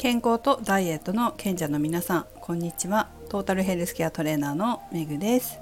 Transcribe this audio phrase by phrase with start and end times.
[0.00, 3.10] 健康とダイエットの賢者の皆さんこんにちは。
[3.28, 5.58] トータルヘルスケアトレーナーのめぐです。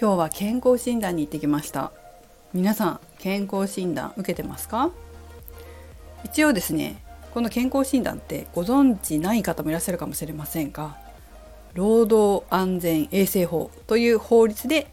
[0.00, 1.92] 今日は健康診断に行ってきました。
[2.54, 4.90] 皆さん健康診断受けてますか？
[6.24, 7.02] 一応ですね
[7.34, 10.96] この健康診断ってご存知ない方もいらっしゃるかもしれませんが
[11.74, 14.90] 労働安全衛生法という法律で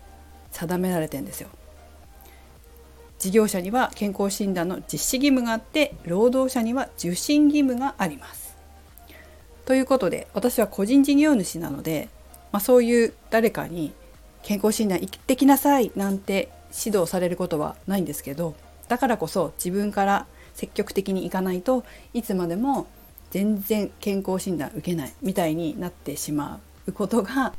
[0.52, 1.48] 定められてんですよ。
[3.26, 8.56] 事業者には健康診断の実施義務があって労働者には受診義務があります。
[9.66, 12.08] ということで私は個人事業主なので、
[12.52, 13.94] まあ、そういう誰かに
[14.44, 16.50] 健康診断行ってきなさいなんて
[16.86, 18.54] 指導されることはないんですけど
[18.90, 21.84] だからこそ自分から積極的に行かないと
[22.14, 22.86] いつまでも
[23.32, 27.54] 全然健康診断受けないみたいになってしまうことが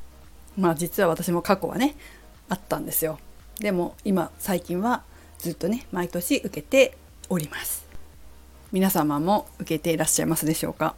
[0.57, 1.97] まあ実は私も過去はね
[2.49, 3.19] あったんですよ。
[3.59, 5.03] でも今最近は
[5.47, 6.97] ずっとね毎年受けて
[7.29, 7.87] おります
[8.73, 10.97] 皆様も受けていらっしゃいますでしょうか？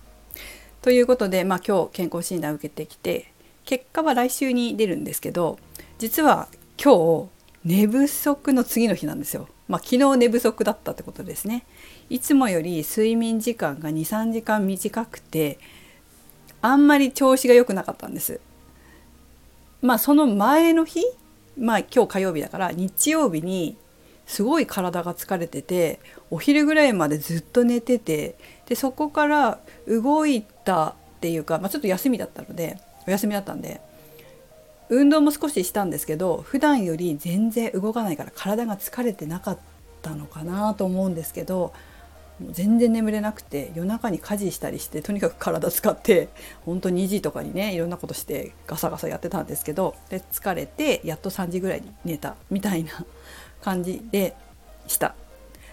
[0.80, 3.30] ということで、まあ、今日健康診断受けてきて
[3.66, 5.58] 結果は来週に出るんですけど
[5.98, 6.48] 実は
[6.82, 7.28] 今日
[7.62, 9.48] 寝不足の次の日なんですよ。
[9.68, 11.66] まあ、昨日寝不足だったってことですね。
[12.08, 15.58] いつもより睡眠時間が23時間短くて
[16.62, 18.40] あんまり調子が良くなかったんです。
[19.82, 21.04] まあその前の日
[21.58, 23.76] まあ今日火曜日だから日曜日に
[24.28, 25.98] すごい体が疲れてて
[26.30, 33.80] お昼ぐらいまでずっと寝ててでそこから動いたっていうか、まあ、ちょっと休みだったのでお休みだったんで
[34.90, 39.58] 運動も少ししたんですけど普段より全然動かないから体が疲れてなかっ
[40.02, 41.72] たのかなと思うんですけど
[42.40, 46.28] もう全然眠れなくて夜中に家事したりしてとにかく体使って
[46.64, 53.04] 本当に2時とかにねいろんなことしてガサガサやってたんですけどで疲れてやっと3時ぐらいに寝たみたいな
[53.60, 54.36] 感じで
[54.86, 55.14] した。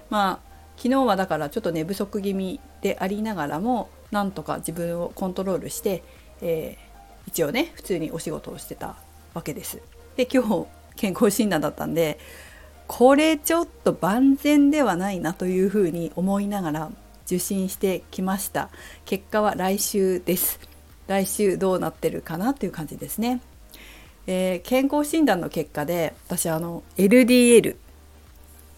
[0.10, 6.04] まあ昨日はだからちょっと寝不足気味でありながらもなんとか自分をコントロールして、
[6.42, 8.98] えー、一応ね普通にお仕事をしてた
[9.34, 9.81] わけです。
[10.18, 12.20] で今日健康診断だったんで
[12.88, 16.91] これちょっと万全ではないなというふうに思いながら
[17.25, 18.69] 受診してきました。
[19.06, 20.59] 結果は来週です。
[21.07, 23.41] 来週どうなってるかなっていう感じですね。
[24.28, 27.75] えー、健康診断の結果で私あの LDL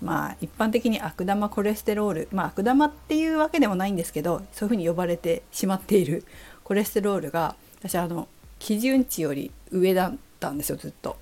[0.02, 2.28] まあ一般的に悪玉コレステロール。
[2.32, 6.24] まあ悪玉っていうわけでもないんですけどそういうふうに呼ばれてしまっている。
[6.64, 8.28] コレステロールが私あの
[8.60, 11.18] 基準値より上だったんですよずっと。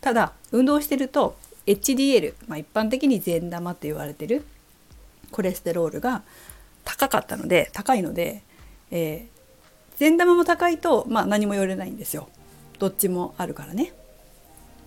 [0.00, 1.36] ただ運動してると
[1.66, 4.44] HDL、まあ、一般的に善玉って言われてる
[5.30, 6.22] コレステロールが
[6.84, 8.42] 高かったので高いので、
[8.90, 12.28] えー、善玉も高いと、まあ、何も言われないんですよ。
[12.78, 13.92] どっちもあるからね。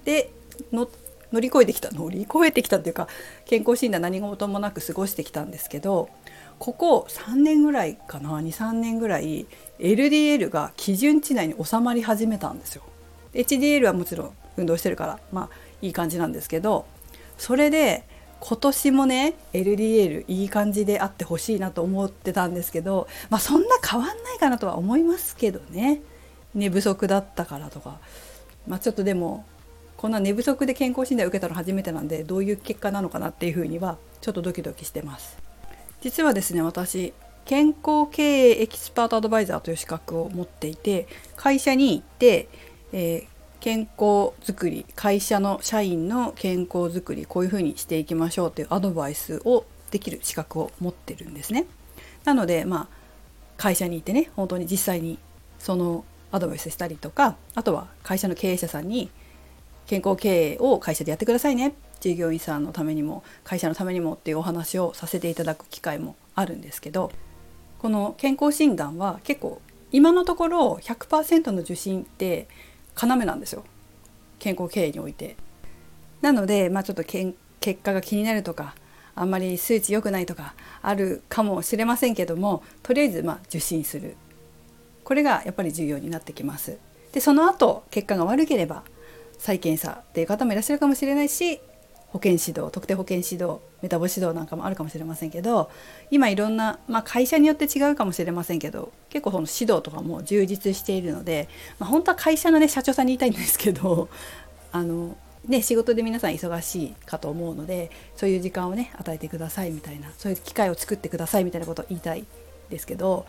[0.04, 0.30] で
[0.72, 0.88] 乗
[1.40, 3.08] り越えてきた乗り越えてきたっていうか
[3.46, 6.10] 健康診断何事もなく過ごしてきたんですけど
[6.60, 9.46] ここ3年ぐらいかな23年ぐらい
[9.80, 12.84] LDL が基準値内に収まり始めたんですよ。
[13.34, 16.86] HDL はもちろん運動してるからまあいい感じなんですけど
[17.38, 18.04] それで
[18.40, 26.02] 今年もね LDL いい感じであってほしいなと思ってたんですけどまあそんな変わんないかなとは思いますけどね。
[26.56, 28.00] 寝不足だったからとか、
[28.66, 29.46] まあ、ちょっとでも
[29.98, 35.38] こんな寝不足で健康診断受けたの初めてなんでどういう結果なのかなっていうふうにはちょっとドキドキしてます
[36.02, 37.14] 実はですね私
[37.44, 42.48] 健康経営エキスパートアドバイザーという資格を持っていて会社に行って、
[42.92, 43.28] えー、
[43.66, 51.66] 健康づくり会社の社員の健康づくりこういうふうにしていきましょうというアドバイスをできる資格を持ってるんですね。
[52.26, 52.88] なのでまあ
[53.58, 55.18] 会社に行ってね本当に実際に
[55.58, 59.10] そのアドバイスしたりとかあとは会社の経営者さんに
[59.88, 67.12] 健康経営を会社でやってくださいね従業員さんのためにも会社のためにもっていうお話をさせていただく機会もあるんですけど
[67.80, 69.60] この健康診断は結構
[69.92, 72.48] 今のところ100%の受診って
[73.00, 73.64] 要なんですよ
[74.40, 75.38] 健康経営において。
[76.22, 78.76] なので、まあ、ちょっとけん結果が気になるとか
[79.16, 84.16] あんまり数値良くないとかあるかもしれませんけどもとりあえずまあ受診する
[85.04, 86.78] これがやっぱり重要になってきます。
[87.14, 88.84] でその後結果が悪ければ
[89.38, 91.62] 再検査っていう方もいらっしゃるかもしれないし
[92.16, 95.70] 保健指導特定保健指導メタボ指導なんかもあるかもしれませんけど
[96.12, 104.08] 今いろんな、まあ、会社によって違うかもしれませんけど結構その指導とかも充実しているので、まあ、本当は会社のね社長さんに言いたいんですけど
[104.72, 112.26] あのね、仕事で皆さん忙しいかと思うのでそういう時間をね与えてくださいみたいなそういう機会を作ってくださいみたいなことを言いたい
[112.70, 113.26] ですけど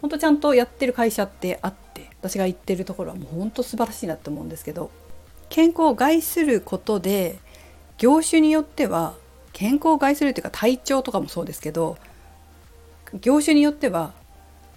[0.00, 4.90] 本当ちゃんとやってる会社ってあって私が行ってるところはもう本当素晴らしいなって思うんですけど
[5.48, 7.38] 健康を害することで
[7.98, 9.14] 業種によっては
[9.52, 11.96] 健康を害するというか体調とかもそうですけど
[13.20, 14.12] 業種によっては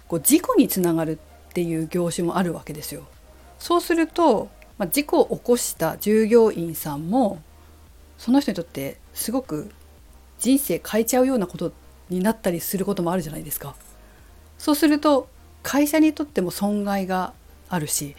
[0.07, 1.19] こう事故につながる
[1.50, 3.04] っていう業種もあるわけですよ。
[3.57, 7.42] そうすると、まあ、事故を起こした従業員さんも
[8.18, 9.69] その人にとってすごく
[10.39, 11.74] 人生変えちゃうようなこと
[12.10, 13.75] になったりすることもあるじゃないですか。
[14.57, 15.27] そうすると
[15.62, 17.33] 会社にとっても損害が
[17.69, 18.16] あるし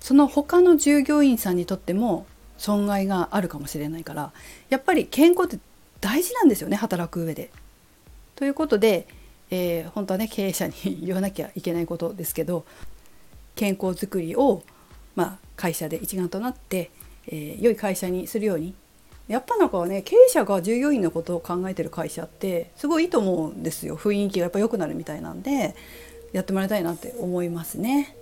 [0.00, 2.26] その他の従業員さんにとっても
[2.58, 4.32] 損害があるかもしれないから
[4.68, 5.58] やっぱり健康って
[6.00, 7.50] 大事なんですよね働く上で。
[8.36, 9.06] ということで、
[9.50, 12.64] えー、本当はね経営者に言わなきゃいけないことですけど
[13.54, 14.62] 健康づくりを、
[15.14, 16.90] まあ、会社で一丸となって、
[17.28, 18.74] えー、良い会社にするように
[19.28, 25.74] やっぱなんかね経営者が従業員のことを考えてる会社ってすごいいいと思うんですよ雰囲気がやっぱ良くなるみたいなんで
[26.32, 28.16] やってもらいたいなって思いますね。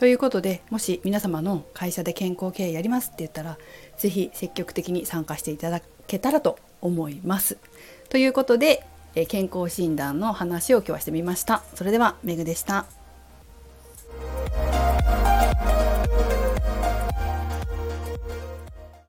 [0.00, 3.58] ということでもし皆様の会社で健康経営やりますって言ったら
[3.98, 7.58] 是非積極的に参加していただけたらと思います。
[8.08, 8.86] ということで
[9.28, 11.62] 健康診断の話を今日はしてみました。
[11.74, 12.99] それではメグでした。